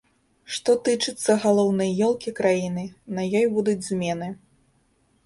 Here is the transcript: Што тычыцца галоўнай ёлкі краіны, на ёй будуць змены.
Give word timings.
Што 0.53 0.71
тычыцца 0.87 1.35
галоўнай 1.43 1.91
ёлкі 2.07 2.33
краіны, 2.39 2.87
на 3.19 3.27
ёй 3.41 3.45
будуць 3.59 3.85
змены. 3.89 4.31